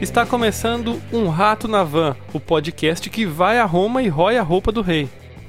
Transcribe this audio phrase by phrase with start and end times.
[0.00, 4.42] Está começando Um Rato na Van, o podcast que vai a Roma e rói a
[4.42, 5.08] roupa do rei.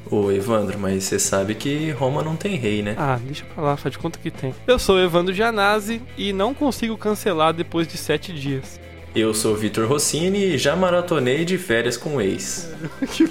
[0.09, 2.95] Ô Evandro, mas você sabe que Roma não tem rei, né?
[2.97, 4.55] Ah, deixa pra lá, faz de conta que tem.
[4.65, 8.79] Eu sou Evandro Gianazzi e não consigo cancelar depois de sete dias.
[9.15, 12.71] Eu sou Vitor Rossini e já maratonei de férias com o ex.
[13.11, 13.29] que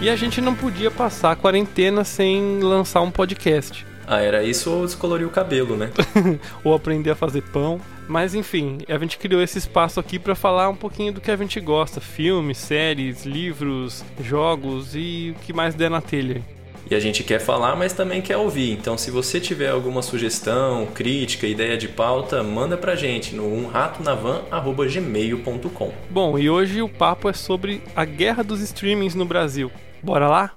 [0.00, 3.84] E a gente não podia passar a quarentena sem lançar um podcast.
[4.06, 5.90] Ah, era isso ou descolorir o cabelo, né?
[6.62, 7.80] ou aprender a fazer pão.
[8.06, 11.36] Mas enfim, a gente criou esse espaço aqui para falar um pouquinho do que a
[11.36, 16.42] gente gosta: filmes, séries, livros, jogos e o que mais der na telha.
[16.90, 18.72] E a gente quer falar, mas também quer ouvir.
[18.72, 25.92] Então, se você tiver alguma sugestão, crítica, ideia de pauta, manda pra gente no umratonavan@gmail.com.
[26.08, 29.70] Bom, e hoje o papo é sobre a guerra dos streamings no Brasil.
[30.02, 30.52] Bora lá?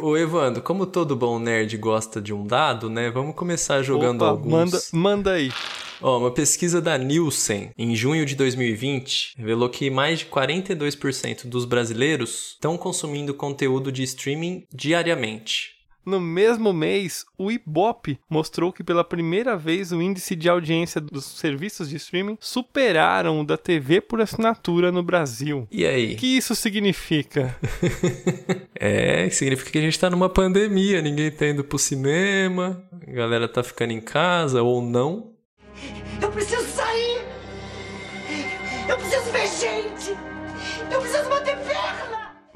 [0.00, 3.10] Ô Evandro, como todo bom nerd gosta de um dado, né?
[3.10, 4.52] Vamos começar jogando Opa, alguns.
[4.52, 5.50] Manda, manda aí.
[6.00, 11.64] Ó, uma pesquisa da Nielsen, em junho de 2020, revelou que mais de 42% dos
[11.64, 15.78] brasileiros estão consumindo conteúdo de streaming diariamente.
[16.08, 21.26] No mesmo mês, o Ibope mostrou que pela primeira vez o índice de audiência dos
[21.26, 25.68] serviços de streaming superaram o da TV por assinatura no Brasil.
[25.70, 26.14] E aí?
[26.14, 27.54] O que isso significa?
[28.74, 33.46] é, significa que a gente tá numa pandemia, ninguém tá indo pro cinema, a galera
[33.46, 35.36] tá ficando em casa ou não.
[36.20, 37.24] Eu preciso sair!
[38.88, 40.27] Eu preciso ver gente!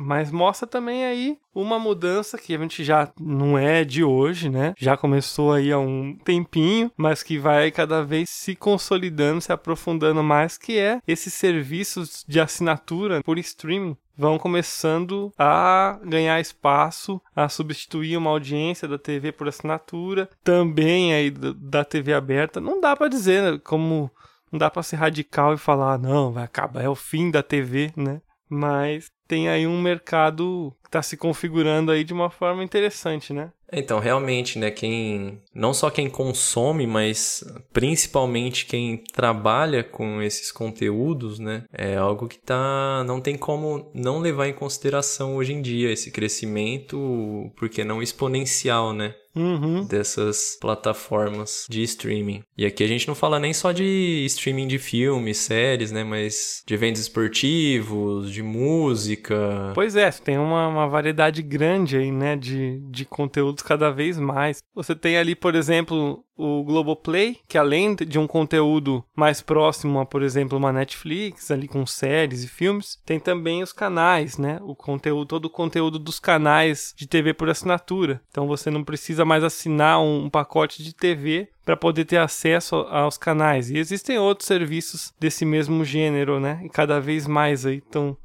[0.02, 4.74] Mas mostra também aí uma mudança que a gente já não é de hoje, né?
[4.76, 10.22] Já começou aí há um tempinho, mas que vai cada vez se consolidando, se aprofundando
[10.22, 17.48] mais, que é esses serviços de assinatura por streaming vão começando a ganhar espaço, a
[17.48, 22.60] substituir uma audiência da TV por assinatura, também aí da TV aberta.
[22.60, 24.10] Não dá para dizer né, como
[24.50, 27.90] não dá para ser radical e falar não, vai acabar, é o fim da TV,
[27.96, 28.20] né?
[28.48, 33.50] Mas tem aí um mercado que está se configurando aí de uma forma interessante, né?
[33.72, 41.38] Então, realmente, né, quem não só quem consome, mas principalmente quem trabalha com esses conteúdos,
[41.38, 45.90] né, é algo que tá não tem como não levar em consideração hoje em dia
[45.90, 49.14] esse crescimento, porque não exponencial, né?
[49.34, 49.86] Uhum.
[49.86, 52.42] dessas plataformas de streaming.
[52.56, 56.04] E aqui a gente não fala nem só de streaming de filmes, séries, né?
[56.04, 59.72] Mas de eventos esportivos, de música.
[59.74, 62.36] Pois é, tem uma, uma variedade grande aí, né?
[62.36, 64.58] De, de conteúdos cada vez mais.
[64.74, 70.06] Você tem ali, por exemplo, o Globoplay, que além de um conteúdo mais próximo a,
[70.06, 74.58] por exemplo, uma Netflix, ali com séries e filmes, tem também os canais, né?
[74.62, 78.20] O conteúdo, todo o conteúdo dos canais de TV por assinatura.
[78.30, 82.76] Então você não precisa mais assinar um, um pacote de TV para poder ter acesso
[82.76, 83.70] aos canais.
[83.70, 86.60] E existem outros serviços desse mesmo gênero, né?
[86.64, 88.16] E cada vez mais aí estão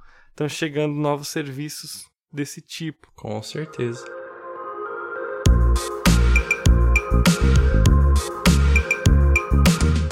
[0.49, 3.07] chegando novos serviços desse tipo.
[3.15, 4.16] Com certeza.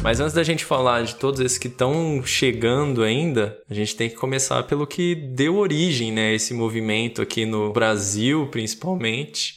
[0.06, 4.08] Mas antes da gente falar de todos esses que estão chegando ainda, a gente tem
[4.08, 9.56] que começar pelo que deu origem, né, a esse movimento aqui no Brasil, principalmente.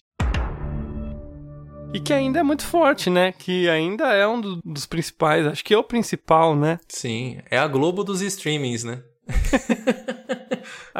[1.92, 3.32] E que ainda é muito forte, né?
[3.32, 6.80] Que ainda é um do, dos principais, acho que é o principal, né?
[6.88, 9.02] Sim, é a Globo dos streamings, né?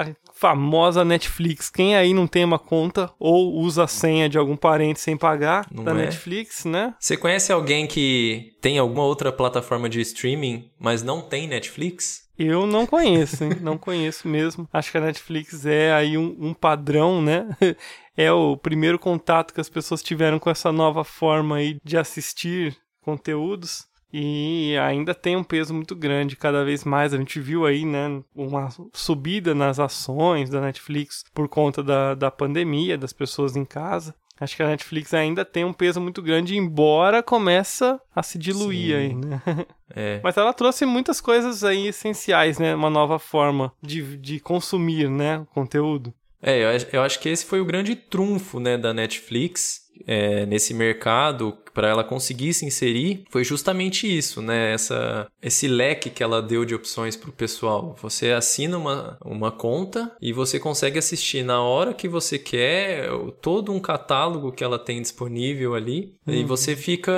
[0.02, 1.68] a famosa Netflix.
[1.68, 5.66] Quem aí não tem uma conta ou usa a senha de algum parente sem pagar
[5.72, 5.94] não da é?
[5.94, 6.94] Netflix, né?
[6.98, 12.28] Você conhece alguém que tem alguma outra plataforma de streaming, mas não tem Netflix?
[12.38, 13.50] Eu não conheço, hein?
[13.60, 14.68] não conheço mesmo.
[14.72, 17.48] Acho que a Netflix é aí um, um padrão, né?
[18.16, 22.76] é o primeiro contato que as pessoas tiveram com essa nova forma aí de assistir
[23.02, 23.87] conteúdos.
[24.12, 27.12] E ainda tem um peso muito grande, cada vez mais.
[27.12, 32.30] A gente viu aí, né, uma subida nas ações da Netflix por conta da, da
[32.30, 34.14] pandemia, das pessoas em casa.
[34.40, 38.90] Acho que a Netflix ainda tem um peso muito grande, embora começa a se diluir
[38.90, 38.94] Sim.
[38.94, 39.42] aí, né?
[39.96, 40.20] É.
[40.22, 42.74] Mas ela trouxe muitas coisas aí essenciais, né?
[42.74, 45.46] Uma nova forma de, de consumir, né?
[45.54, 46.12] Conteúdo.
[46.42, 50.72] É, eu, eu acho que esse foi o grande trunfo, né, da Netflix é, nesse
[50.72, 54.72] mercado para ela conseguir se inserir foi justamente isso, né?
[54.72, 57.96] Essa, esse leque que ela deu de opções para o pessoal.
[58.00, 63.08] Você assina uma, uma conta e você consegue assistir na hora que você quer
[63.40, 66.34] todo um catálogo que ela tem disponível ali uhum.
[66.34, 67.12] e você fica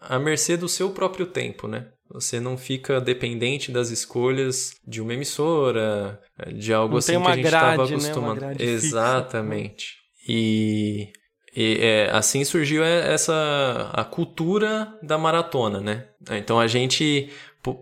[0.00, 1.88] à mercê do seu próprio tempo, né?
[2.12, 6.20] Você não fica dependente das escolhas de uma emissora,
[6.54, 7.76] de algo Não assim que a gente estava né?
[7.76, 8.58] Uma acostumado.
[8.58, 8.64] fixa.
[8.64, 9.96] Exatamente.
[10.28, 11.12] E,
[11.54, 16.04] e, é, assim surgiu essa a cultura da maratona, né?
[16.30, 17.30] Então a gente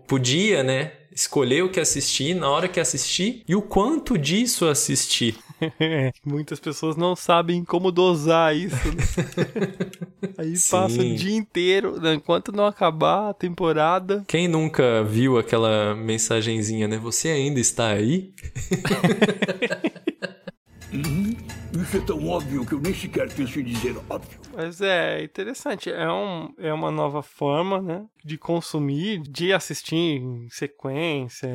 [0.07, 5.37] podia, né, escolher o que assistir na hora que assistir e o quanto disso assistir.
[6.25, 8.75] Muitas pessoas não sabem como dosar isso.
[8.75, 9.03] né?
[10.37, 10.71] Aí Sim.
[10.71, 14.25] passa o dia inteiro, né, enquanto não acabar a temporada.
[14.27, 16.97] Quem nunca viu aquela mensagenzinha, né?
[16.97, 18.33] Você ainda está aí?
[21.81, 24.39] Isso é tão óbvio que eu nem sequer penso em dizer óbvio.
[24.55, 30.49] Mas é interessante, é, um, é uma nova forma, né, de consumir, de assistir em
[30.49, 31.47] sequência,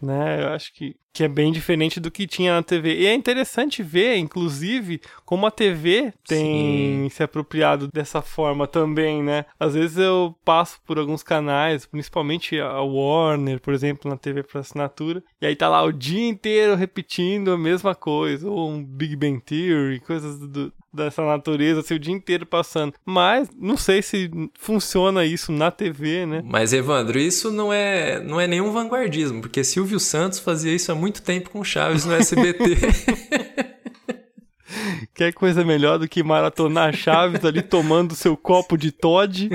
[0.00, 2.94] né, eu acho que, que é bem diferente do que tinha na TV.
[2.98, 9.44] E é interessante ver, inclusive, como a TV tem se apropriado dessa forma também, né.
[9.60, 14.58] Às vezes eu passo por alguns canais, principalmente a Warner, por exemplo, na TV por
[14.58, 19.14] assinatura, e aí tá lá o dia inteiro repetindo a mesma coisa, ou um Big
[19.14, 22.94] Bang Theory, coisas do, dessa natureza, assim, o dia inteiro passando.
[23.04, 26.42] Mas não sei se funciona isso na TV, né?
[26.44, 30.94] Mas, Evandro, isso não é, não é nenhum vanguardismo, porque Silvio Santos fazia isso há
[30.94, 33.43] muito tempo com Chaves no SBT.
[35.14, 39.48] Quer coisa melhor do que maratonar Chaves ali tomando seu copo de Todd?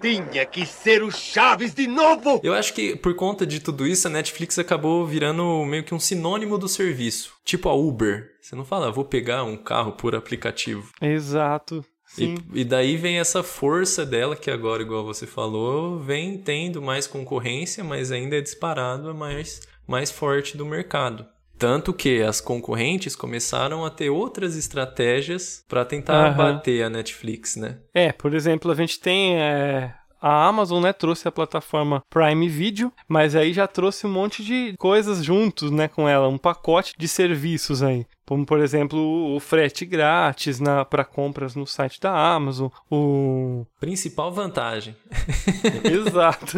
[0.00, 2.40] Tinha que ser o Chaves de novo!
[2.42, 6.00] Eu acho que por conta de tudo isso, a Netflix acabou virando meio que um
[6.00, 7.32] sinônimo do serviço.
[7.44, 8.30] Tipo a Uber.
[8.40, 10.90] Você não fala, "Ah, vou pegar um carro por aplicativo.
[11.00, 11.84] Exato.
[12.06, 12.36] Sim.
[12.52, 17.06] E, e daí vem essa força dela, que agora, igual você falou, vem tendo mais
[17.06, 21.26] concorrência, mas ainda é disparado a mais, mais forte do mercado.
[21.58, 26.36] Tanto que as concorrentes começaram a ter outras estratégias para tentar Aham.
[26.36, 27.78] bater a Netflix, né?
[27.92, 32.90] É, por exemplo, a gente tem é, a Amazon, né, trouxe a plataforma Prime Video,
[33.06, 37.06] mas aí já trouxe um monte de coisas juntos, né, com ela, um pacote de
[37.06, 38.06] serviços aí.
[38.26, 44.96] Como, por exemplo, o frete grátis para compras no site da Amazon, o Principal vantagem.
[45.84, 46.56] Exato.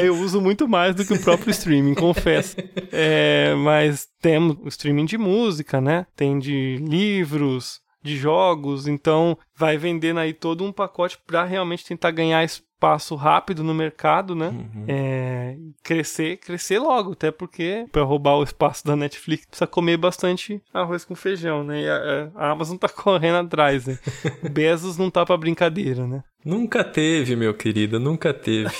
[0.00, 2.56] Eu uso muito mais do que o próprio streaming, confesso.
[2.92, 6.06] É, mas temos o streaming de música, né?
[6.14, 12.10] Tem de livros, de jogos, então vai vendendo aí todo um pacote para realmente tentar
[12.10, 14.52] ganhar espaço rápido no mercado, né?
[14.86, 20.62] É, crescer, crescer logo, até porque para roubar o espaço da Netflix precisa comer bastante
[20.72, 21.82] arroz com feijão, né?
[21.82, 23.98] E a, a Amazon tá correndo atrás, né?
[24.44, 26.22] O Bezos não tá para brincadeira, né?
[26.44, 28.70] Nunca teve, meu querido, nunca teve.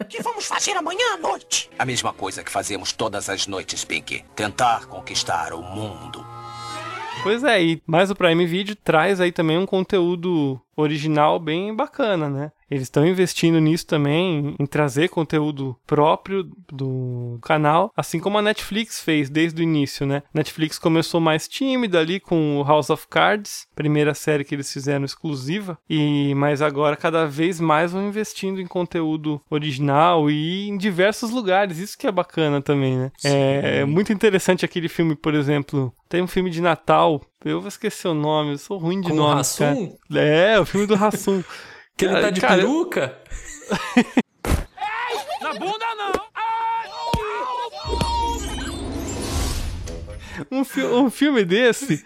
[0.00, 1.70] O que vamos fazer amanhã à noite?
[1.78, 4.24] A mesma coisa que fazemos todas as noites, Pink.
[4.34, 6.33] Tentar conquistar o mundo.
[7.22, 12.28] Pois é, e mais o Prime Video traz aí também um conteúdo original bem bacana,
[12.28, 12.52] né?
[12.74, 19.00] Eles estão investindo nisso também, em trazer conteúdo próprio do canal, assim como a Netflix
[19.00, 20.24] fez desde o início, né?
[20.34, 25.04] Netflix começou mais tímida ali com o House of Cards, primeira série que eles fizeram
[25.04, 31.30] exclusiva, e mas agora cada vez mais vão investindo em conteúdo original e em diversos
[31.30, 33.12] lugares, isso que é bacana também, né?
[33.24, 37.68] É, é muito interessante aquele filme, por exemplo, tem um filme de Natal, eu vou
[37.68, 39.40] esquecer o nome, eu sou ruim de Com nome.
[39.40, 39.96] Hassum?
[40.12, 41.40] É, o filme do Hassum.
[41.96, 43.16] Que ele tá de Cara, peruca?
[50.50, 52.04] um, fi- um filme desse,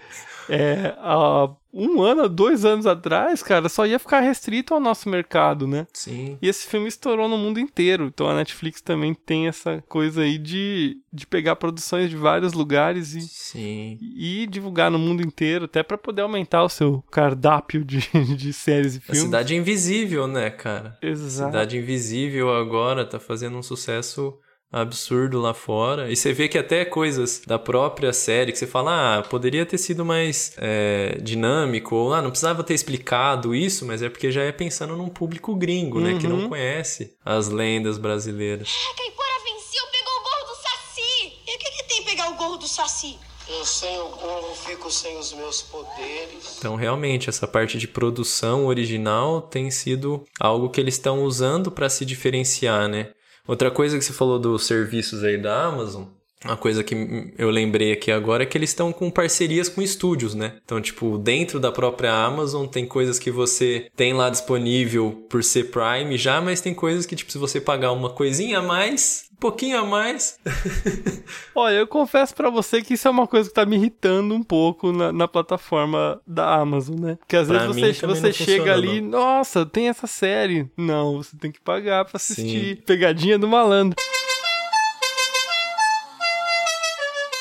[0.48, 5.66] é, há um ano, dois anos atrás, cara, só ia ficar restrito ao nosso mercado,
[5.66, 5.86] né?
[5.92, 6.38] Sim.
[6.40, 8.06] E esse filme estourou no mundo inteiro.
[8.06, 13.14] Então a Netflix também tem essa coisa aí de, de pegar produções de vários lugares
[13.14, 13.98] e, Sim.
[14.00, 18.00] e divulgar no mundo inteiro, até pra poder aumentar o seu cardápio de,
[18.36, 19.22] de séries e A filmes.
[19.22, 20.96] Cidade Invisível, né, cara?
[21.02, 21.52] Exato.
[21.52, 24.38] Cidade Invisível agora tá fazendo um sucesso
[24.70, 26.10] absurdo lá fora.
[26.10, 29.78] E você vê que até coisas da própria série que você fala, ah, poderia ter
[29.78, 34.42] sido mais é, dinâmico, ou ah, não precisava ter explicado isso, mas é porque já
[34.42, 36.42] é pensando num público gringo, né, que Uhum.
[36.42, 38.68] não conhece as lendas brasileiras.
[38.92, 41.32] A Caipora venceu, pegou o gorro do Saci.
[41.46, 43.18] E o que, que tem pegar o gorro do Saci?
[43.50, 46.56] Eu sem o gorro fico sem os meus poderes.
[46.58, 51.88] Então, realmente, essa parte de produção original tem sido algo que eles estão usando para
[51.88, 53.10] se diferenciar, né?
[53.48, 56.04] Outra coisa que você falou dos serviços aí da Amazon,
[56.44, 56.94] uma coisa que
[57.36, 60.52] eu lembrei aqui agora é que eles estão com parcerias com estúdios, né?
[60.64, 65.70] Então, tipo, dentro da própria Amazon tem coisas que você tem lá disponível por ser
[65.70, 69.78] Prime já, mas tem coisas que, tipo, se você pagar uma coisinha a mais, pouquinho
[69.78, 70.38] a mais.
[71.54, 74.42] Olha, eu confesso para você que isso é uma coisa que tá me irritando um
[74.42, 77.16] pouco na, na plataforma da Amazon, né?
[77.16, 79.10] Porque às Pra vezes você, você chega ali, não.
[79.20, 80.70] nossa, tem essa série.
[80.76, 82.82] Não, você tem que pagar pra assistir.
[82.84, 83.96] Pegadinha do malandro.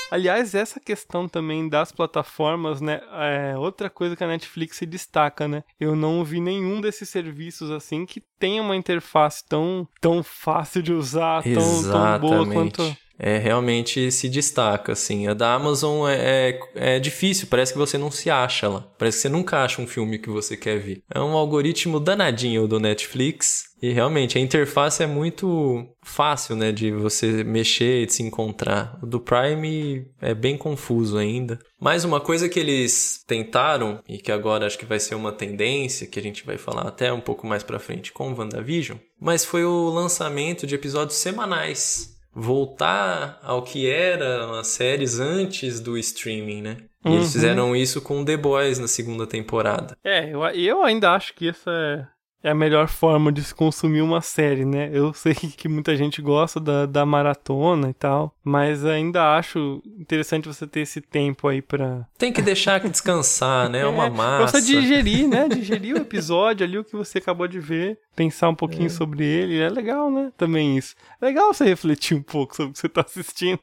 [0.09, 3.01] Aliás, essa questão também das plataformas, né?
[3.11, 5.65] É outra coisa que a Netflix se destaca, né?
[5.77, 10.93] Eu não vi nenhum desses serviços assim que tenha uma interface tão, tão fácil de
[10.93, 12.97] usar, tão, tão boa quanto.
[13.19, 15.27] É, realmente se destaca, assim.
[15.27, 18.81] A da Amazon é, é, é difícil, parece que você não se acha lá.
[18.97, 21.01] Parece que você nunca acha um filme que você quer ver.
[21.13, 23.65] É um algoritmo danadinho do Netflix.
[23.81, 28.97] E realmente, a interface é muito fácil, né, de você mexer e de se encontrar.
[29.01, 31.59] O do Prime é bem confuso ainda.
[31.79, 36.07] Mais uma coisa que eles tentaram, e que agora acho que vai ser uma tendência,
[36.07, 39.45] que a gente vai falar até um pouco mais pra frente com o WandaVision, mas
[39.45, 46.61] foi o lançamento de episódios semanais voltar ao que eram as séries antes do streaming,
[46.61, 46.77] né?
[47.05, 47.31] E eles Uhum.
[47.31, 49.95] fizeram isso com The Boys na segunda temporada.
[50.03, 52.05] É, eu, eu ainda acho que essa é,
[52.47, 54.89] é a melhor forma de se consumir uma série, né?
[54.93, 60.47] Eu sei que muita gente gosta da, da maratona e tal, mas ainda acho interessante
[60.47, 62.07] você ter esse tempo aí pra.
[62.17, 63.81] Tem que deixar que descansar, né?
[63.81, 64.59] É uma pra massa.
[64.61, 65.47] você digerir, né?
[65.49, 69.59] Digerir o episódio ali, o que você acabou de ver, pensar um pouquinho sobre ele.
[69.59, 70.31] É legal, né?
[70.37, 70.95] Também isso.
[71.21, 73.59] É legal você refletir um pouco sobre o que você tá assistindo.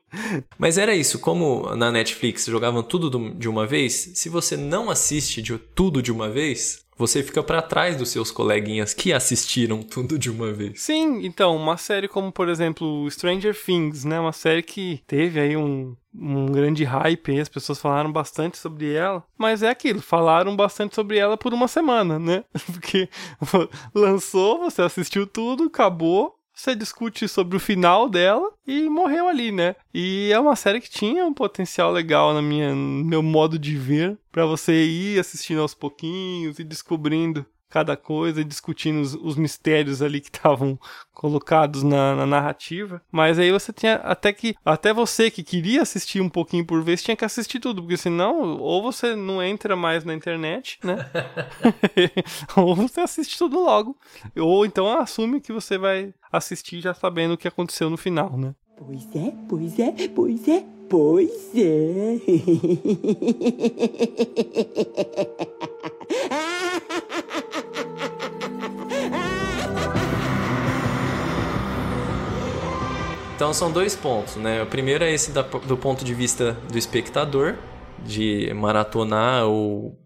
[0.59, 4.91] Mas era isso, como na Netflix jogavam tudo do- de uma vez, se você não
[4.91, 9.83] assiste de tudo de uma vez, você fica pra trás dos seus coleguinhas que assistiram
[9.83, 10.81] tudo de uma vez.
[10.83, 14.19] Sim, então, uma série como, por exemplo, Stranger Things, né?
[14.21, 18.93] Uma série que teve aí um, um grande hype, aí, as pessoas falaram bastante sobre
[18.93, 22.45] ela, mas é aquilo, falaram bastante sobre ela por uma semana, né?
[22.73, 23.09] Porque
[23.95, 29.75] lançou, você assistiu tudo, acabou, você discute sobre o final dela e morreu ali, né?
[29.93, 33.77] E é uma série que tinha um potencial legal na minha, no meu modo de
[33.77, 37.45] ver, pra você ir assistindo aos pouquinhos e descobrindo
[37.75, 40.79] cada coisa e discutindo os, os mistérios ali que estavam
[41.13, 43.03] colocados na, na narrativa.
[43.11, 44.55] Mas aí você tinha até que.
[44.65, 48.59] Até você que queria assistir um pouquinho por vez tinha que assistir tudo, porque senão,
[48.59, 51.11] ou você não entra mais na internet, né?
[52.57, 53.99] ou você assiste tudo logo.
[54.37, 58.55] Ou então assume que você vai assistir já sabendo o que aconteceu no final, né?
[58.77, 62.21] Pois é, pois é, pois é, pois é.
[73.35, 74.63] Então são dois pontos, né?
[74.63, 77.57] O primeiro é esse da- do ponto de vista do espectador,
[77.99, 79.99] de maratonar ou,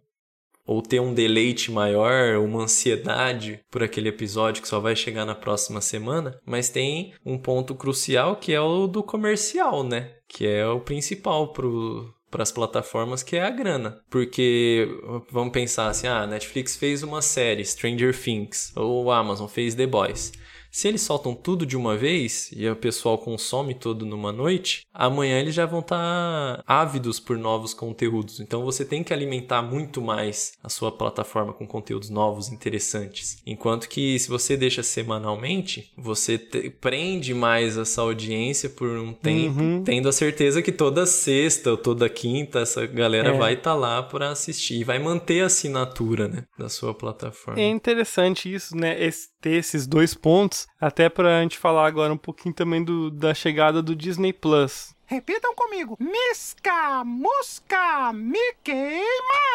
[0.67, 5.35] ou ter um deleite maior, uma ansiedade por aquele episódio que só vai chegar na
[5.35, 6.39] próxima semana.
[6.47, 10.11] Mas tem um ponto crucial que é o do comercial, né?
[10.29, 14.03] Que é o principal pro para as plataformas que é a grana.
[14.11, 14.87] Porque
[15.31, 19.75] vamos pensar assim, ah, a Netflix fez uma série, Stranger Things, ou a Amazon fez
[19.75, 20.33] The Boys.
[20.71, 25.39] Se eles soltam tudo de uma vez e o pessoal consome tudo numa noite, amanhã
[25.41, 28.39] eles já vão estar ávidos por novos conteúdos.
[28.41, 33.39] Então você tem que alimentar muito mais a sua plataforma com conteúdos novos, interessantes.
[33.47, 36.39] Enquanto que se você deixa semanalmente, você
[36.81, 39.83] prende mais essa audiência por um tempo, Uhum.
[39.85, 43.39] tendo a certeza que toda sexta ou toda quinta essa galera É.
[43.39, 47.61] vai estar lá para assistir e vai manter a assinatura né, da sua plataforma.
[47.61, 49.03] É interessante isso, né?
[49.03, 53.35] esse- ter esses dois pontos, até pra gente falar agora um pouquinho também do, da
[53.35, 54.95] chegada do Disney Plus.
[55.07, 55.97] Repitam comigo.
[55.99, 59.00] Misca, musca, Mickey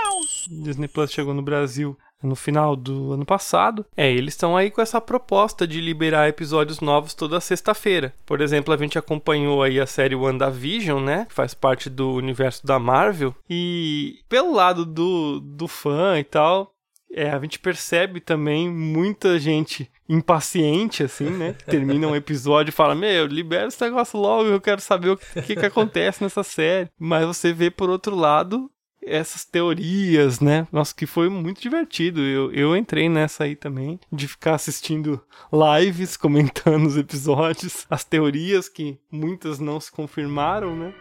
[0.05, 0.49] Mouse.
[0.49, 3.85] Disney Plus chegou no Brasil no final do ano passado.
[3.95, 8.13] É, eles estão aí com essa proposta de liberar episódios novos toda sexta-feira.
[8.25, 11.25] Por exemplo, a gente acompanhou aí a série WandaVision, né?
[11.25, 13.35] Que faz parte do universo da Marvel.
[13.49, 16.71] E pelo lado do, do fã e tal,
[17.13, 21.53] é, a gente percebe também muita gente impaciente, assim, né?
[21.65, 25.55] Termina um episódio e fala: Meu, libera esse negócio logo, eu quero saber o que,
[25.55, 26.89] que acontece nessa série.
[26.99, 28.69] Mas você vê, por outro lado,
[29.05, 30.67] essas teorias, né?
[30.71, 32.21] Nossa, que foi muito divertido.
[32.21, 38.67] Eu, eu entrei nessa aí também, de ficar assistindo lives, comentando os episódios, as teorias
[38.67, 40.93] que muitas não se confirmaram, né?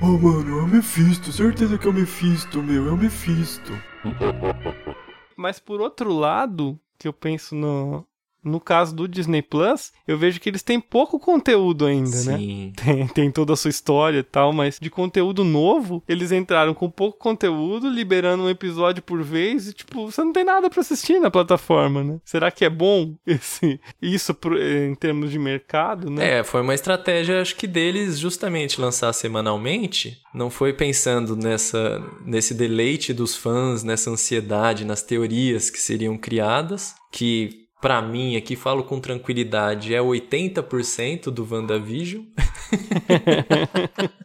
[0.00, 1.32] Oh, mano, é o Mephisto.
[1.32, 2.88] Certeza que é o Mephisto, meu.
[2.88, 3.72] É o Mephisto.
[5.38, 8.04] Mas por outro lado, que eu penso no,
[8.44, 12.66] No caso do Disney Plus, eu vejo que eles têm pouco conteúdo ainda, Sim.
[12.66, 12.72] né?
[12.84, 16.88] Tem, tem toda a sua história e tal, mas de conteúdo novo, eles entraram com
[16.88, 21.20] pouco conteúdo, liberando um episódio por vez e, tipo, você não tem nada pra assistir
[21.20, 22.18] na plataforma, né?
[22.24, 26.38] Será que é bom esse, isso pro- em termos de mercado, né?
[26.38, 30.18] É, foi uma estratégia, acho que deles, justamente lançar semanalmente.
[30.34, 36.94] Não foi pensando nessa, nesse deleite dos fãs, nessa ansiedade, nas teorias que seriam criadas,
[37.12, 42.24] que pra mim, aqui falo com tranquilidade, é 80% do WandaVision.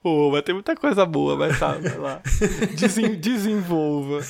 [0.00, 2.22] Pô, vai ter muita coisa boa, vai, tá, vai lá.
[2.78, 4.20] Desen- desenvolva.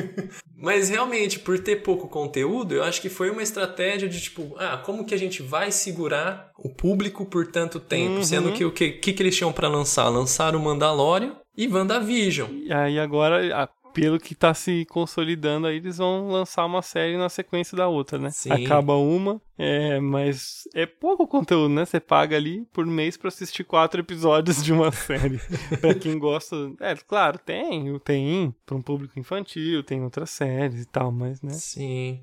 [0.56, 4.78] Mas realmente, por ter pouco conteúdo, eu acho que foi uma estratégia de tipo, ah,
[4.78, 8.14] como que a gente vai segurar o público por tanto tempo?
[8.16, 8.24] Uhum.
[8.24, 10.08] Sendo que o que, que, que eles tinham pra lançar?
[10.08, 12.48] Lançaram o Mandalorian e WandaVision.
[12.64, 17.28] E aí agora, pelo que tá se consolidando aí, eles vão lançar uma série na
[17.28, 18.30] sequência da outra, né?
[18.30, 18.50] Sim.
[18.52, 21.84] Acaba uma, é, mas é pouco conteúdo, né?
[21.84, 25.40] Você paga ali por mês pra assistir quatro episódios de uma série.
[25.80, 30.86] pra quem gosta, é, claro, tem, tem pra um público infantil, tem outras séries e
[30.86, 31.52] tal, mas, né?
[31.52, 32.20] Sim.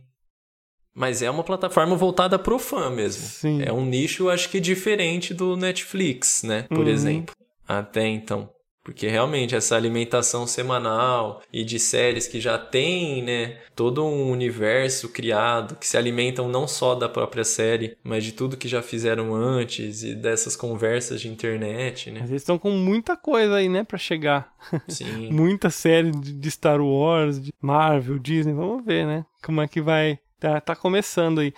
[0.93, 3.23] Mas é uma plataforma voltada pro fã mesmo.
[3.23, 3.61] Sim.
[3.63, 6.63] É um nicho, acho que diferente do Netflix, né?
[6.63, 6.87] Por Uhum.
[6.87, 7.35] exemplo.
[7.67, 8.49] Até então.
[8.89, 15.09] Porque realmente essa alimentação semanal e de séries que já tem, né, todo um universo
[15.09, 19.35] criado que se alimentam não só da própria série, mas de tudo que já fizeram
[19.35, 22.21] antes e dessas conversas de internet, né?
[22.21, 24.51] Mas eles estão com muita coisa aí, né, pra chegar.
[24.89, 25.31] Sim.
[25.31, 29.25] muita série de de Star Wars, de Marvel, Disney, vamos ver, né?
[29.43, 30.19] Como é que vai.
[30.39, 31.53] Tá, tá começando aí.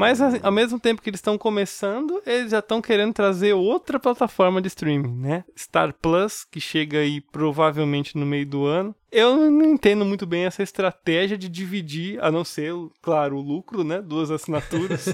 [0.00, 4.00] Mas a- ao mesmo tempo que eles estão começando, eles já estão querendo trazer outra
[4.00, 5.44] plataforma de streaming, né?
[5.56, 8.94] Star Plus, que chega aí provavelmente no meio do ano.
[9.12, 13.82] Eu não entendo muito bem essa estratégia de dividir, a não ser, claro, o lucro,
[13.82, 14.00] né?
[14.00, 15.06] Duas assinaturas.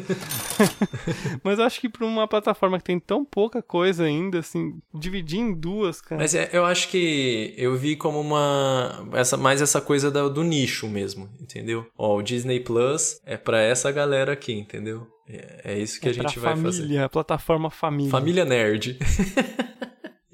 [1.42, 5.52] Mas acho que para uma plataforma que tem tão pouca coisa ainda, assim, dividir em
[5.54, 6.20] duas, cara.
[6.20, 9.08] Mas é, eu acho que eu vi como uma.
[9.12, 11.86] Essa, mais essa coisa da- do nicho mesmo, entendeu?
[11.96, 15.06] Ó, o Disney Plus é pra essa galera aqui, entendeu?
[15.28, 16.78] É, é isso que É a gente vai fazer.
[16.82, 18.10] família, a plataforma família.
[18.10, 18.98] Família Nerd.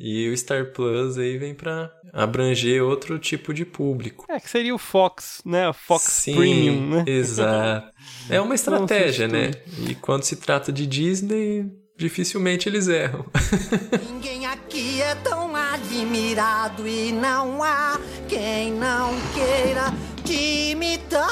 [0.05, 4.27] e o Star Plus aí vem pra abranger outro tipo de público.
[4.29, 5.69] É, que seria o Fox, né?
[5.69, 7.05] O Fox Sim, Premium, né?
[7.07, 7.93] Exato.
[8.29, 9.53] É uma estratégia, né?
[9.89, 13.25] E quando se trata de Disney, dificilmente eles erram.
[14.13, 19.93] Ninguém aqui é tão admirado e não há quem não queira
[20.25, 21.23] te imitar.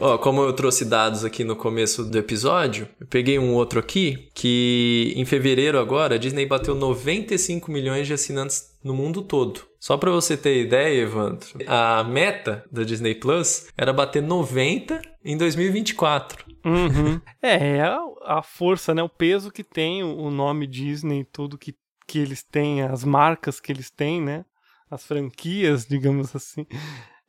[0.00, 4.28] Ó, como eu trouxe dados aqui no começo do episódio, eu peguei um outro aqui
[4.34, 9.66] que em fevereiro agora a Disney bateu 95 milhões de assinantes no mundo todo.
[9.78, 15.36] Só pra você ter ideia, Evandro, a meta da Disney Plus era bater 90 em
[15.36, 16.44] 2024.
[16.64, 17.20] Uhum.
[17.40, 19.02] É, é a, a força, né?
[19.02, 21.74] O peso que tem o, o nome Disney, tudo que,
[22.06, 24.44] que eles têm, as marcas que eles têm, né?
[24.90, 26.66] As franquias, digamos assim.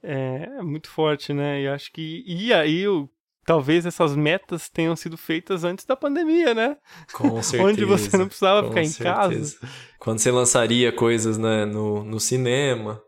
[0.01, 1.61] É, é muito forte, né?
[1.61, 2.23] E acho que.
[2.25, 3.09] E aí, o,
[3.45, 6.77] talvez essas metas tenham sido feitas antes da pandemia, né?
[7.13, 7.63] Com certeza.
[7.69, 9.57] Onde você não precisava ficar em certeza.
[9.59, 9.73] casa.
[9.97, 13.01] Quando você lançaria coisas né, no, no cinema.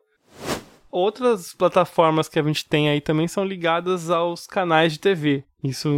[0.92, 5.44] Outras plataformas que a gente tem aí também são ligadas aos canais de TV.
[5.64, 5.90] Isso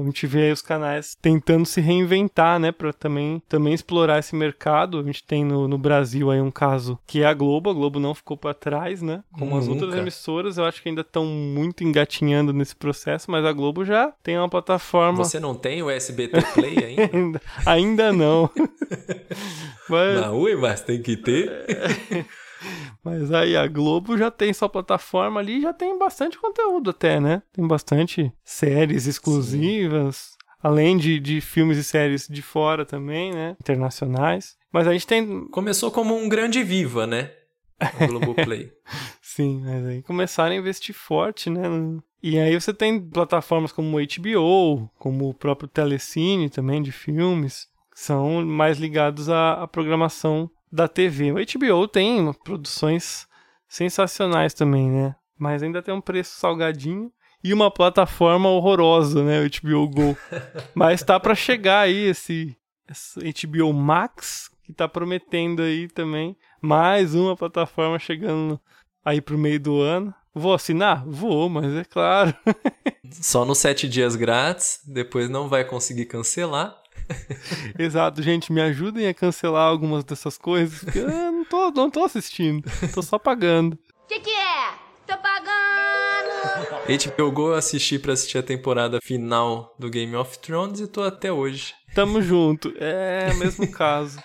[0.00, 5.00] a gente vê os canais tentando se reinventar, né, para também, também explorar esse mercado.
[5.00, 7.68] A gente tem no, no Brasil aí um caso que é a Globo.
[7.68, 9.22] A Globo não ficou para trás, né?
[9.36, 10.02] Como as outras Nunca.
[10.02, 14.38] emissoras, eu acho que ainda estão muito engatinhando nesse processo, mas a Globo já tem
[14.38, 15.24] uma plataforma.
[15.24, 17.10] Você não tem o SBT Play ainda?
[17.12, 18.48] ainda, ainda não.
[19.90, 20.20] mas...
[20.20, 21.66] Na Ui, mas tem que ter.
[23.04, 27.42] Mas aí a Globo já tem sua plataforma ali, já tem bastante conteúdo até, né?
[27.52, 33.56] Tem bastante séries exclusivas, além de, de filmes e séries de fora também, né?
[33.60, 34.56] Internacionais.
[34.72, 35.46] Mas a gente tem.
[35.48, 37.32] Começou como um grande Viva, né?
[38.00, 38.72] O Globoplay.
[39.22, 41.62] Sim, mas aí começaram a investir forte, né?
[42.20, 47.68] E aí você tem plataformas como o HBO, como o próprio Telecine também, de filmes,
[47.92, 51.32] que são mais ligados à, à programação da TV.
[51.32, 53.26] O HBO tem produções
[53.68, 55.14] sensacionais também, né?
[55.38, 59.40] Mas ainda tem um preço salgadinho e uma plataforma horrorosa, né?
[59.40, 60.16] O HBO Go.
[60.74, 62.56] Mas tá pra chegar aí esse,
[62.88, 68.60] esse HBO Max, que tá prometendo aí também mais uma plataforma chegando
[69.04, 70.14] aí pro meio do ano.
[70.34, 71.04] Vou assinar?
[71.04, 72.34] Vou, mas é claro.
[73.10, 76.80] Só nos sete dias grátis, depois não vai conseguir cancelar.
[77.78, 82.04] Exato, gente, me ajudem a cancelar algumas dessas coisas, porque eu não tô, não tô
[82.04, 83.78] assistindo, tô só pagando.
[84.08, 84.70] Que que é?
[85.06, 85.48] Tô pagando!
[86.86, 91.02] HBO Go eu assisti pra assistir a temporada final do Game of Thrones e tô
[91.02, 91.74] até hoje.
[91.94, 92.72] Tamo junto.
[92.78, 94.18] É o mesmo caso.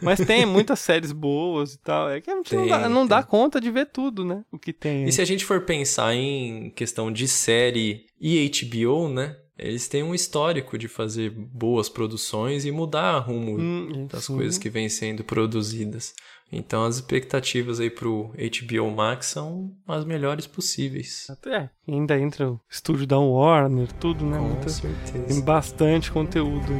[0.00, 2.10] Mas tem muitas séries boas e tal.
[2.10, 4.44] É que a gente não, Tem, dá, não dá conta de ver tudo, né?
[4.52, 5.04] O que tem.
[5.04, 9.36] E se a gente for pensar em questão de série e HBO, né?
[9.58, 14.70] Eles têm um histórico de fazer boas produções e mudar rumo Hum, das coisas que
[14.70, 16.14] vêm sendo produzidas.
[16.50, 21.26] Então as expectativas aí pro HBO Max são as melhores possíveis.
[21.46, 24.38] É, ainda entra o estúdio da Warner, tudo, né?
[24.38, 25.42] Com Muita- Tem certeza.
[25.42, 26.72] bastante conteúdo.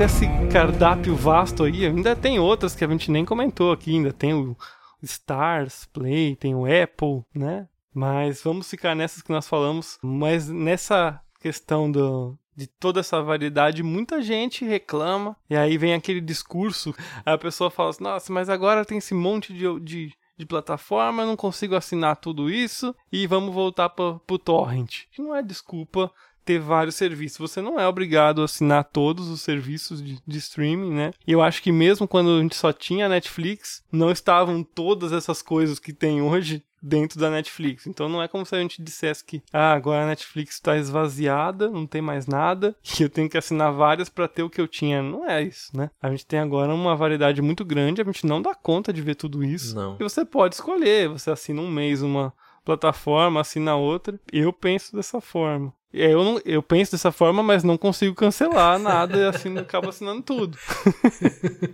[0.00, 4.32] Esse cardápio vasto aí, ainda tem outras que a gente nem comentou aqui, ainda tem
[4.32, 4.56] o
[5.02, 7.68] Stars Play, tem o Apple, né?
[7.92, 9.98] Mas vamos ficar nessas que nós falamos.
[10.02, 15.36] Mas nessa questão do, de toda essa variedade, muita gente reclama.
[15.48, 19.52] E aí vem aquele discurso, a pessoa fala assim, nossa, mas agora tem esse monte
[19.52, 25.04] de, de, de plataforma, não consigo assinar tudo isso e vamos voltar para o torrent.
[25.18, 26.12] Não é desculpa
[26.50, 27.38] ter vários serviços.
[27.38, 31.12] Você não é obrigado a assinar todos os serviços de, de streaming, né?
[31.24, 35.42] E eu acho que mesmo quando a gente só tinha Netflix, não estavam todas essas
[35.42, 37.86] coisas que tem hoje dentro da Netflix.
[37.86, 41.70] Então não é como se a gente dissesse que ah, agora a Netflix está esvaziada,
[41.70, 44.66] não tem mais nada, e eu tenho que assinar várias para ter o que eu
[44.66, 45.00] tinha.
[45.00, 45.90] Não é isso, né?
[46.02, 49.14] A gente tem agora uma variedade muito grande, a gente não dá conta de ver
[49.14, 49.76] tudo isso.
[49.76, 49.96] Não.
[50.00, 52.32] E você pode escolher, você assina um mês uma
[52.64, 54.18] plataforma, assina outra.
[54.32, 55.72] Eu penso dessa forma.
[55.92, 59.88] É, Eu, não, eu penso dessa forma, mas não consigo cancelar nada e assim acabo
[59.88, 60.56] assinando tudo.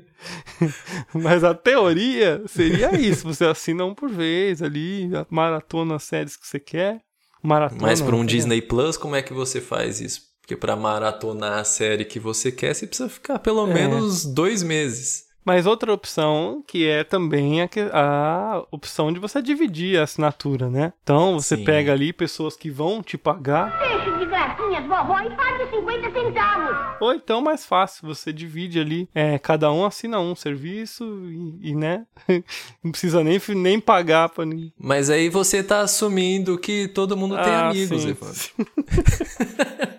[1.12, 6.46] mas a teoria seria isso: você assina um por vez ali, maratona as séries que
[6.46, 7.01] você quer.
[7.42, 7.83] Maratona.
[7.83, 8.27] Mas para um né?
[8.27, 10.22] Disney Plus, como é que você faz isso?
[10.40, 13.75] Porque para maratonar a série que você quer, você precisa ficar pelo É.
[13.75, 15.26] menos dois meses.
[15.47, 20.93] Mas outra opção que é também a, a opção de você dividir a assinatura, né?
[21.05, 21.63] Então você Sim.
[21.65, 26.77] pega ali pessoas que vão te pagar Deixa de gracinhas, vovó, e pague 50 centavos.
[27.01, 31.75] Ou então, mais fácil, você divide ali, é, cada um assina um serviço e, e,
[31.77, 32.07] né,
[32.83, 34.73] não precisa nem, nem pagar pra ninguém.
[34.77, 38.17] Mas aí você tá assumindo que todo mundo tem Ah, amigos, sim.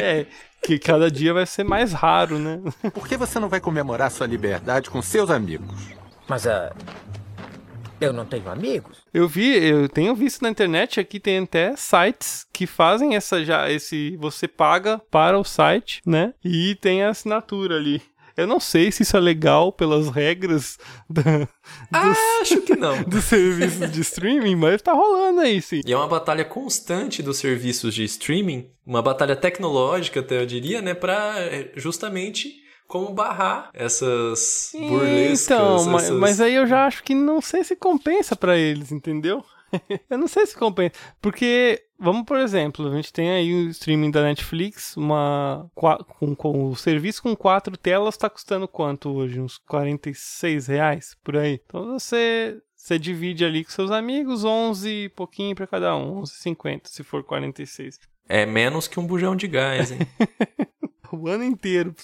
[0.00, 0.26] É,
[0.62, 2.60] que cada dia vai ser mais raro, né?
[2.92, 5.88] Por que você não vai comemorar sua liberdade com seus amigos?
[6.28, 6.72] Mas ah,
[8.00, 8.98] eu não tenho amigos.
[9.12, 13.70] Eu vi, eu tenho visto na internet aqui tem até sites que fazem essa já
[13.70, 16.32] esse você paga para o site, né?
[16.44, 18.02] E tem a assinatura ali.
[18.40, 23.02] Eu não sei se isso é legal pelas regras da, dos, Acho que não.
[23.04, 25.80] dos serviços de streaming, mas tá rolando aí, sim.
[25.86, 30.80] E é uma batalha constante dos serviços de streaming, uma batalha tecnológica, até eu diria,
[30.82, 31.34] né, para
[31.76, 35.44] justamente como barrar essas burlescas.
[35.44, 36.18] Então, mas, essas...
[36.18, 39.44] mas aí eu já acho que não sei se compensa pra eles, entendeu?
[40.08, 40.94] eu não sei se compensa.
[41.20, 46.68] Porque, vamos por exemplo, a gente tem aí o streaming da Netflix, uma com, com
[46.68, 49.40] o serviço com quatro telas tá custando quanto hoje?
[49.40, 51.60] Uns 46 reais por aí.
[51.64, 52.60] Então você.
[52.74, 57.22] Você divide ali com seus amigos, 11 e pouquinho pra cada um, 11,50 se for
[57.22, 58.00] 46.
[58.26, 59.98] É menos que um bujão de gás, hein?
[61.12, 61.94] o ano inteiro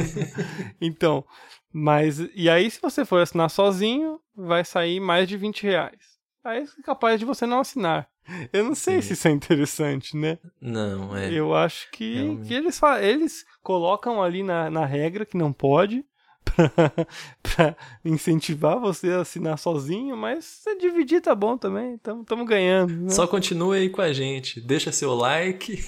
[0.80, 1.24] então,
[1.72, 2.18] mas.
[2.34, 6.11] E aí, se você for assinar sozinho, vai sair mais de 20 reais.
[6.44, 8.08] Aí é capaz de você não assinar.
[8.52, 10.38] Eu não sei se isso é interessante, né?
[10.60, 11.32] Não, é.
[11.32, 12.48] Eu acho que, Realmente.
[12.48, 16.04] que eles, eles colocam ali na, na regra que não pode.
[16.52, 17.06] Pra,
[17.42, 22.92] pra incentivar você a assinar sozinho, mas se dividir tá bom também, estamos ganhando.
[22.92, 23.10] Né?
[23.10, 24.60] Só continue aí com a gente.
[24.60, 25.78] Deixa seu like.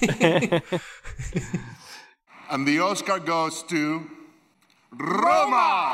[2.49, 4.01] And the Oscar goes to
[4.91, 5.91] Roma!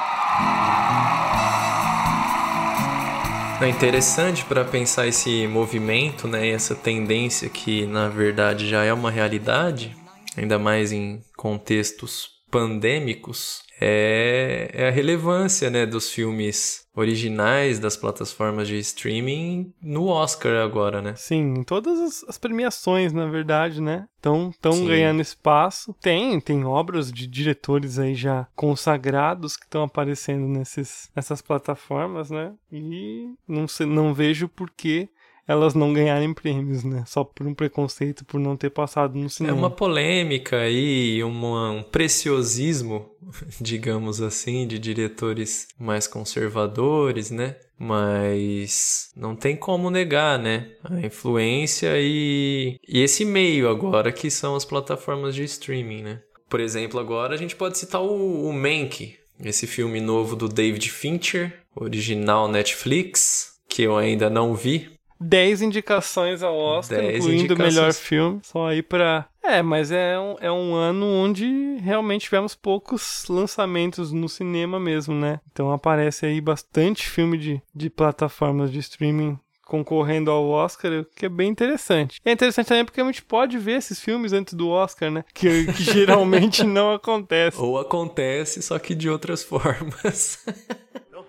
[3.62, 9.12] É interessante para pensar esse movimento, né, essa tendência que na verdade já é uma
[9.12, 9.96] realidade,
[10.36, 18.68] ainda mais em contextos pandêmicos, é, é a relevância, né, dos filmes originais das plataformas
[18.68, 21.16] de streaming no Oscar agora, né?
[21.16, 24.08] Sim, em todas as, as premiações, na verdade, né?
[24.18, 24.86] Estão Sim.
[24.86, 25.96] ganhando espaço.
[26.00, 32.54] Tem, tem obras de diretores aí já consagrados que estão aparecendo nesses, nessas plataformas, né?
[32.72, 35.10] E não, sei, não vejo por que
[35.48, 37.04] elas não ganharem prêmios, né?
[37.08, 39.58] Só por um preconceito por não ter passado no É cinema.
[39.58, 43.10] uma polêmica aí, uma, um preciosismo,
[43.60, 47.56] digamos assim, de diretores mais conservadores, né?
[47.78, 50.70] Mas não tem como negar, né?
[50.84, 56.22] A influência e, e esse meio agora que são as plataformas de streaming, né?
[56.50, 59.16] Por exemplo, agora a gente pode citar o, o Mank.
[59.44, 64.90] esse filme novo do David Fincher, original Netflix, que eu ainda não vi.
[65.22, 68.40] 10 indicações ao Oscar, Dez incluindo o melhor filme.
[68.44, 69.28] Só aí pra.
[69.44, 75.16] É, mas é um, é um ano onde realmente tivemos poucos lançamentos no cinema mesmo,
[75.16, 75.40] né?
[75.52, 79.40] Então aparece aí bastante filme de, de plataformas de streaming
[79.72, 82.20] concorrendo ao Oscar, o que é bem interessante.
[82.26, 85.24] É interessante também porque a gente pode ver esses filmes antes do Oscar, né?
[85.34, 87.58] Que, que geralmente não acontece.
[87.58, 90.44] Ou acontece, só que de outras formas.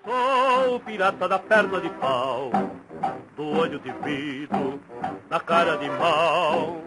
[0.04, 2.50] Sou o pirata da perna de pau,
[3.36, 4.80] do olho de vidro,
[5.28, 6.82] da cara de mal.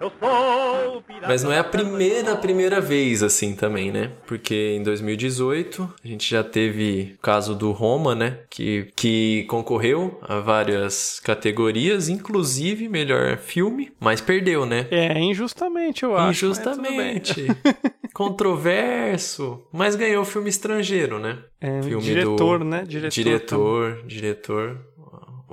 [0.00, 4.12] Eu sou o pirata Mas não é a primeira, primeira vez assim também, né?
[4.26, 8.40] Porque em 2018 a gente já teve o caso do Roma, né?
[8.50, 14.86] Que, que concorreu a várias categorias, inclusive melhor filme, mas perdeu, né?
[14.90, 16.48] É, injustamente, eu acho.
[16.48, 17.16] mas tudo bem.
[17.16, 17.46] Injustamente.
[18.12, 19.66] Controverso.
[19.72, 21.38] Mas ganhou filme estrangeiro, né?
[21.60, 22.64] É, filme diretor, do...
[22.64, 22.84] né?
[22.86, 24.78] Diretor Diretor, diretor.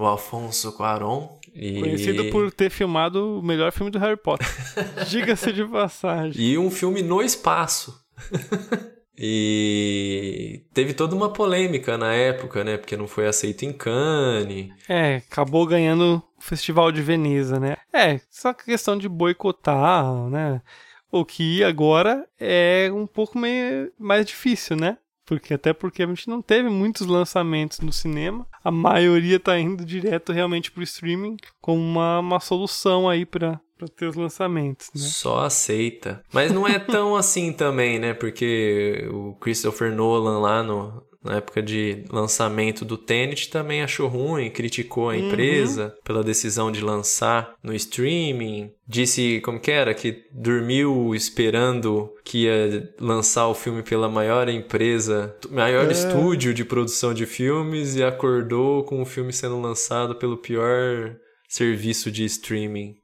[0.01, 1.27] O Alfonso Cuarón.
[1.53, 1.79] E...
[1.79, 4.47] Conhecido por ter filmado o melhor filme do Harry Potter.
[5.07, 6.43] Diga-se de passagem.
[6.43, 8.03] E um filme no espaço.
[9.15, 12.77] e teve toda uma polêmica na época, né?
[12.77, 14.71] Porque não foi aceito em Cannes.
[14.89, 17.77] É, acabou ganhando o Festival de Veneza, né?
[17.93, 20.63] É, só que questão de boicotar, né?
[21.11, 24.97] O que agora é um pouco meio mais difícil, né?
[25.25, 28.45] Porque até porque a gente não teve muitos lançamentos no cinema.
[28.63, 33.59] A maioria tá indo direto realmente pro streaming como uma, uma solução aí para
[33.95, 35.01] ter os lançamentos, né?
[35.01, 36.23] Só aceita.
[36.33, 38.13] Mas não é tão assim também, né?
[38.13, 44.49] Porque o Christopher Nolan lá no, na época de lançamento do Tenet também achou ruim,
[44.49, 48.71] criticou a empresa pela decisão de lançar no streaming.
[48.87, 49.93] Disse, como que era?
[49.93, 55.91] Que dormiu esperando que ia lançar o filme pela maior empresa, maior É.
[55.91, 61.15] estúdio de produção de filmes e acordou com o filme sendo lançado pelo pior
[61.47, 62.95] serviço de streaming.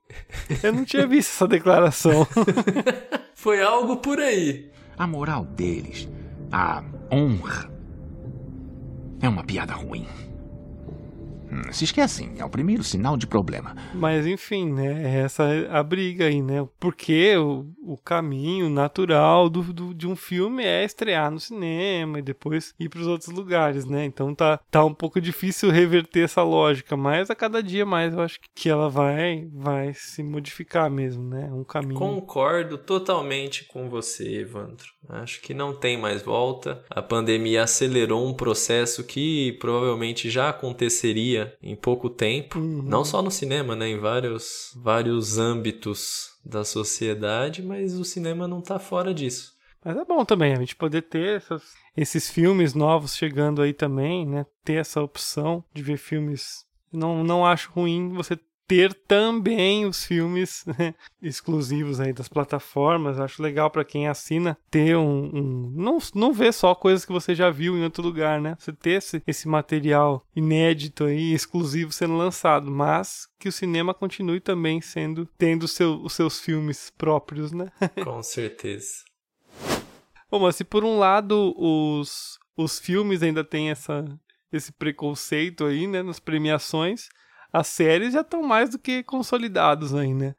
[0.63, 2.25] Eu não tinha visto essa declaração.
[3.35, 4.69] Foi algo por aí.
[4.97, 6.07] A moral deles,
[6.51, 7.69] a honra,
[9.21, 10.05] é uma piada ruim.
[11.57, 13.75] Hum, Se esquecem, é o primeiro sinal de problema.
[13.93, 15.21] Mas enfim, né?
[15.23, 16.67] Essa é a briga aí, né?
[16.79, 22.21] Porque o, o caminho natural do, do- de um filme é estrear no cinema e
[22.21, 24.05] depois ir para os outros lugares, né?
[24.05, 28.21] Então tá, tá um pouco difícil reverter essa lógica, mas a cada dia mais eu
[28.21, 31.47] acho que ela vai, vai se modificar mesmo, né?
[31.49, 31.99] É um caminho.
[31.99, 34.85] Concordo totalmente com você, Evandro.
[35.09, 36.83] Acho que não tem mais volta.
[36.89, 43.31] A pandemia acelerou um processo que provavelmente já aconteceria em pouco tempo, não só no
[43.31, 49.55] cinema, né, em vários vários âmbitos da sociedade, mas o cinema não tá fora disso.
[49.83, 54.25] Mas é bom também a gente poder ter essas- esses filmes novos chegando aí também,
[54.25, 54.45] né?
[54.63, 56.65] Ter essa opção de ver filmes.
[56.91, 63.19] Não, não acho ruim você ter também os filmes né, exclusivos aí das plataformas.
[63.19, 67.33] Acho legal para quem assina ter um, um- não não ver só coisas que você
[67.33, 68.55] já viu em outro lugar, né?
[68.59, 74.39] Você ter esse, esse material inédito aí exclusivo sendo lançado, mas que o cinema continue
[74.39, 77.71] também sendo tendo seu, os seus filmes próprios, né?
[78.03, 79.05] Com certeza.
[80.29, 84.03] Bom, mas se por um lado os, os filmes ainda têm essa,
[84.51, 87.07] esse preconceito aí, né, nas premiações,
[87.51, 90.35] as séries já estão mais do que consolidados aí, né,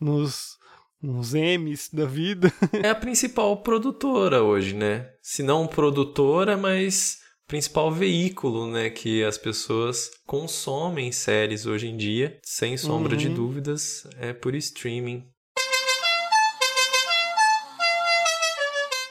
[0.00, 0.56] nos,
[1.00, 2.52] nos Emmys da vida.
[2.82, 5.10] É a principal produtora hoje, né?
[5.22, 12.38] Se não produtora, mas principal veículo, né, que as pessoas consomem séries hoje em dia,
[12.42, 13.34] sem sombra de Uhum.
[13.34, 15.28] dúvidas, é por streaming.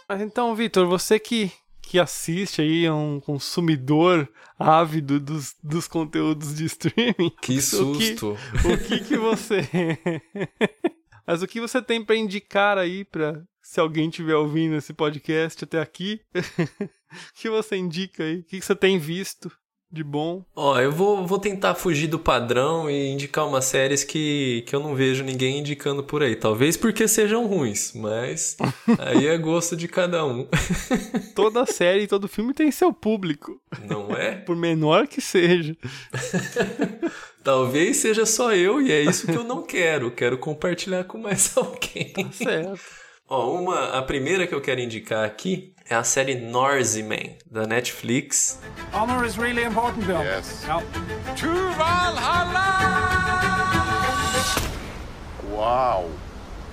[0.09, 6.55] Mas então, Vitor, você que, que assiste aí, é um consumidor ávido dos, dos conteúdos
[6.55, 7.31] de streaming.
[7.41, 8.37] Que o que- susto.
[8.65, 9.61] O que que você...
[11.25, 15.63] Mas o que você tem pra indicar aí pra se alguém estiver ouvindo esse podcast
[15.63, 16.21] até aqui?
[17.13, 18.37] O que você indica aí?
[18.39, 19.51] O que você tem visto
[19.91, 20.43] de bom?
[20.55, 24.79] Ó, eu vou, vou tentar fugir do padrão e indicar umas séries que, que eu
[24.79, 26.35] não vejo ninguém indicando por aí.
[26.35, 28.55] Talvez porque sejam ruins, mas
[28.99, 30.47] aí é gosto de cada um.
[31.35, 33.59] Toda série e todo filme tem seu público.
[33.87, 34.35] Não é?
[34.45, 35.75] Por menor que seja.
[37.43, 40.11] Talvez seja só eu e é isso que eu não quero.
[40.11, 42.13] Quero compartilhar com mais alguém.
[42.31, 43.00] Certo.
[43.33, 48.59] Ó, uma, a primeira que eu quero indicar aqui é a série Norseman, da Netflix.
[48.93, 50.21] Honor is really important, Bill.
[50.21, 50.65] Yes.
[50.67, 50.81] Now,
[51.37, 52.75] to Valhalla!
[55.49, 56.09] Wow.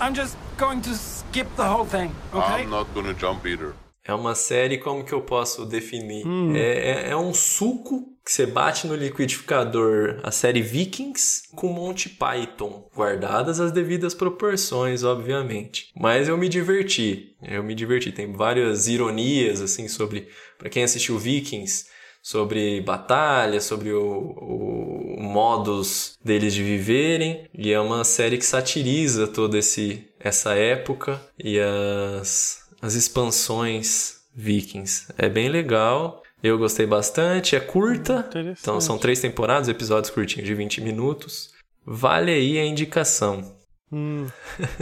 [0.00, 2.64] I'm just going to skip the whole thing, okay?
[2.64, 3.76] I'm not gonna jump either.
[4.08, 6.26] É uma série, como que eu posso definir?
[6.26, 6.56] Hum.
[6.56, 12.08] É, é, é, um suco que você bate no liquidificador, a série Vikings, com Monty
[12.08, 15.92] Python, guardadas as devidas proporções, obviamente.
[15.94, 18.10] Mas eu me diverti, eu me diverti.
[18.10, 20.28] Tem várias ironias, assim, sobre...
[20.56, 21.84] para quem assistiu Vikings,
[22.22, 27.46] sobre batalha, sobre o, o, modus deles de viverem.
[27.52, 35.12] E é uma série que satiriza toda esse, essa época e as as expansões Vikings.
[35.18, 36.22] É bem legal.
[36.42, 38.28] Eu gostei bastante, é curta.
[38.60, 41.52] Então são três temporadas, episódios curtinhos de 20 minutos.
[41.84, 43.56] Vale aí a indicação.
[43.90, 44.26] Hum,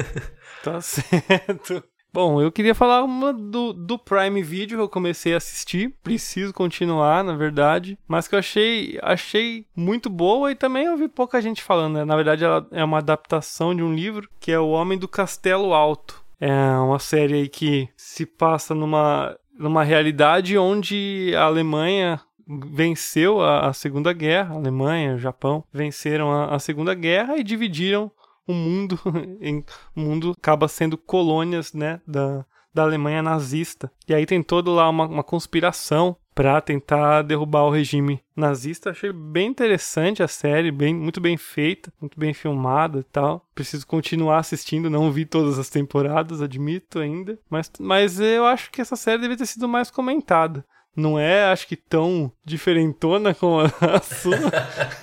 [0.62, 1.82] tá certo.
[2.12, 5.94] Bom, eu queria falar uma do, do Prime Video que eu comecei a assistir.
[6.02, 7.98] Preciso continuar, na verdade.
[8.08, 11.96] Mas que eu achei, achei muito boa e também ouvi pouca gente falando.
[11.96, 12.04] Né?
[12.04, 15.74] Na verdade, ela é uma adaptação de um livro que é O Homem do Castelo
[15.74, 16.24] Alto.
[16.40, 23.68] É uma série aí que se passa numa, numa realidade onde a Alemanha venceu a,
[23.68, 28.10] a Segunda Guerra, a Alemanha, o Japão venceram a, a Segunda Guerra e dividiram
[28.46, 28.98] o mundo,
[29.96, 33.90] o mundo acaba sendo colônias, né, da, da Alemanha nazista.
[34.06, 38.90] E aí tem toda lá uma, uma conspiração para tentar derrubar o regime nazista.
[38.90, 43.48] Achei bem interessante a série, bem, muito bem feita, muito bem filmada e tal.
[43.54, 48.82] Preciso continuar assistindo, não vi todas as temporadas, admito ainda, mas, mas eu acho que
[48.82, 50.62] essa série deveria ter sido mais comentada
[50.96, 54.38] não é, acho que tão diferentona como a sua,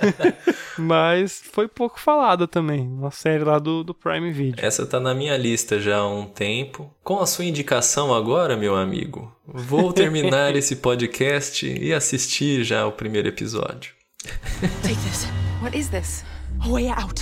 [0.77, 2.81] mas foi pouco falada também.
[2.81, 4.65] Uma série lá do, do Prime Video.
[4.65, 6.91] Essa tá na minha lista já há um tempo.
[7.03, 12.91] Com a sua indicação agora, meu amigo, vou terminar esse podcast e assistir já o
[12.91, 13.93] primeiro episódio.
[14.81, 15.27] Take this.
[15.61, 16.25] What is this?
[16.61, 17.21] A way out.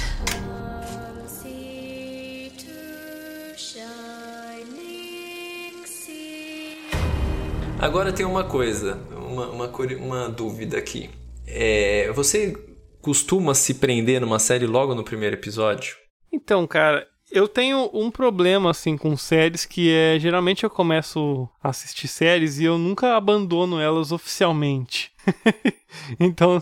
[7.82, 9.68] Agora tem uma coisa, uma, uma,
[10.00, 11.10] uma dúvida aqui.
[11.48, 12.54] É, você
[13.02, 15.96] costuma se prender numa série logo no primeiro episódio?
[16.32, 21.70] Então, cara, eu tenho um problema assim com séries que é geralmente eu começo a
[21.70, 25.12] assistir séries e eu nunca abandono elas oficialmente.
[26.20, 26.62] então,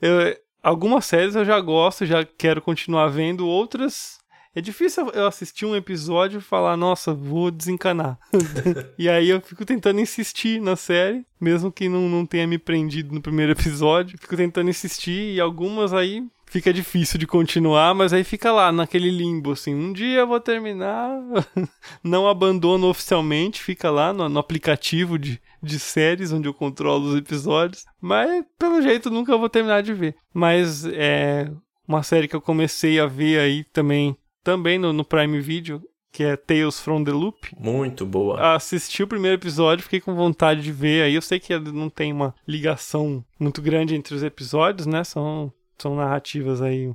[0.00, 4.19] eu, algumas séries eu já gosto, já quero continuar vendo, outras
[4.54, 8.18] é difícil eu assistir um episódio e falar, nossa, vou desencanar.
[8.98, 13.14] e aí eu fico tentando insistir na série, mesmo que não, não tenha me prendido
[13.14, 14.18] no primeiro episódio.
[14.18, 19.08] Fico tentando insistir e algumas aí fica difícil de continuar, mas aí fica lá naquele
[19.08, 21.08] limbo, assim, um dia eu vou terminar,
[22.02, 27.16] não abandono oficialmente, fica lá no, no, aplicativo de, de séries onde eu controlo os
[27.16, 30.16] episódios, mas pelo jeito nunca vou terminar de ver.
[30.34, 31.48] Mas é
[31.86, 36.24] uma série que eu comecei a ver aí também também no, no Prime Video, que
[36.24, 37.54] é Tales from the Loop.
[37.58, 38.54] Muito boa.
[38.54, 41.04] Assisti o primeiro episódio, fiquei com vontade de ver.
[41.04, 45.04] Aí eu sei que não tem uma ligação muito grande entre os episódios, né?
[45.04, 46.92] São, são narrativas aí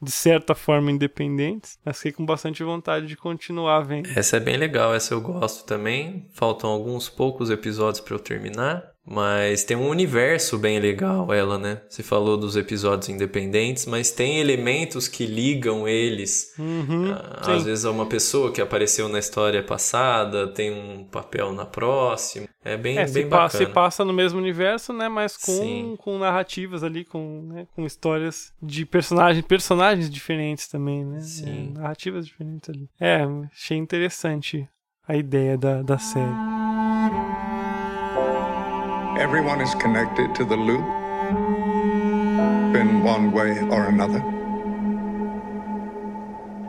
[0.00, 4.08] de certa forma independentes, mas fiquei com bastante vontade de continuar vendo.
[4.16, 6.28] Essa é bem legal, essa eu gosto também.
[6.34, 11.80] Faltam alguns poucos episódios para eu terminar, mas tem um universo bem legal ela, né?
[11.88, 16.54] Você falou dos episódios independentes, mas tem elementos que ligam eles.
[16.58, 21.64] Uhum, Às vezes é uma pessoa que apareceu na história passada, tem um papel na
[21.64, 22.46] próxima.
[22.62, 23.64] É bem, é, bem se bacana.
[23.64, 25.08] se passa no mesmo universo, né?
[25.08, 31.20] Mas com, com narrativas ali, com, né, com histórias de personagens, personagens diferentes também, né?
[31.20, 31.72] Sim.
[31.74, 32.88] É, narrativas diferentes ali.
[33.00, 34.68] É, achei interessante
[35.06, 36.57] a ideia da, da série.
[39.18, 40.84] Everyone is connected to the loop
[42.76, 44.22] in one way or another.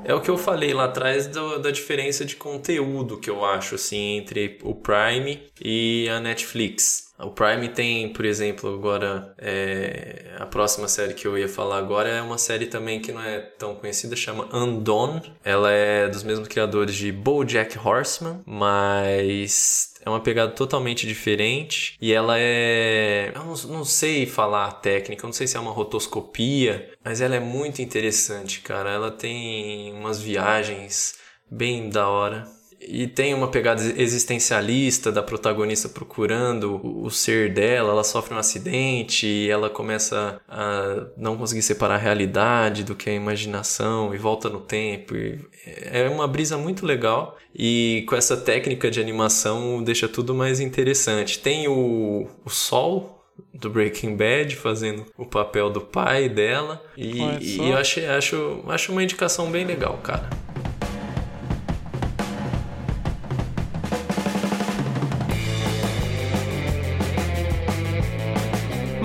[0.03, 3.75] É o que eu falei lá atrás do, da diferença de conteúdo que eu acho
[3.75, 7.08] assim entre o Prime e a Netflix.
[7.19, 12.07] O Prime tem, por exemplo, agora é, a próxima série que eu ia falar agora
[12.07, 15.33] é uma série também que não é tão conhecida, chama Undone.
[15.43, 22.13] Ela é dos mesmos criadores de BoJack Horseman, mas é uma pegada totalmente diferente e
[22.13, 25.71] ela é, eu não, não sei falar a técnica, eu não sei se é uma
[25.71, 28.91] rotoscopia, mas ela é muito interessante, cara.
[28.91, 31.15] Ela tem umas viagens
[31.51, 32.58] bem da hora
[32.91, 39.27] e tem uma pegada existencialista da protagonista procurando o ser dela, ela sofre um acidente
[39.27, 44.17] e ela começa a não conseguir separar a realidade do que é a imaginação e
[44.17, 45.13] volta no tempo.
[45.15, 51.37] é uma brisa muito legal e com essa técnica de animação deixa tudo mais interessante.
[51.37, 53.23] Tem o, o sol
[53.53, 58.91] do Breaking Bad fazendo o papel do pai dela e, e eu achei, acho, acho
[58.91, 60.38] uma indicação bem legal, cara.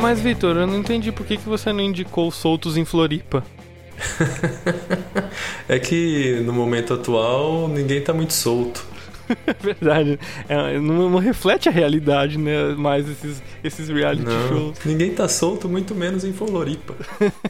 [0.04, 3.42] Mas, Vitor, eu não entendi por que, que você não indicou Soltos em Floripa.
[5.66, 8.84] é que no momento atual ninguém tá muito solto.
[9.46, 10.20] É verdade.
[10.46, 12.74] É, não, não, reflete a realidade, né?
[12.76, 14.78] Mais esses, esses reality não, shows.
[14.84, 16.94] Ninguém tá solto, muito menos em Floripa.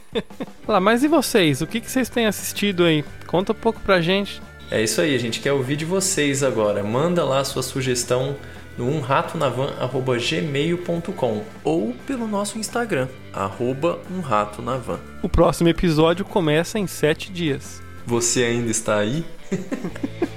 [0.68, 1.60] Lá, mas e vocês?
[1.60, 3.04] O que, que vocês têm assistido aí?
[3.26, 4.40] Conta um pouco pra gente.
[4.70, 6.84] É isso aí, a gente quer ouvir de vocês agora.
[6.84, 8.36] Manda lá a sua sugestão
[8.76, 14.98] no umratonavan.gmail.com ou pelo nosso Instagram, arroba umratonavan.
[15.22, 17.82] O próximo episódio começa em sete dias.
[18.06, 19.24] Você ainda está aí?